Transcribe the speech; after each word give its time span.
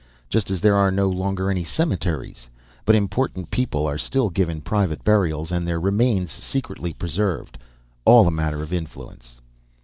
"Just 0.29 0.49
as 0.49 0.61
there 0.61 0.73
are 0.73 0.89
no 0.89 1.07
longer 1.07 1.51
any 1.51 1.63
cemeteries. 1.63 2.49
But 2.85 2.95
important 2.95 3.51
people 3.51 3.85
are 3.85 3.99
still 3.99 4.31
given 4.31 4.59
private 4.59 5.03
burials 5.03 5.51
and 5.51 5.67
their 5.67 5.79
remains 5.79 6.31
secretly 6.31 6.91
preserved. 6.91 7.59
All 8.03 8.27
a 8.27 8.31
matter 8.31 8.63
of 8.63 8.73
influence." 8.73 9.41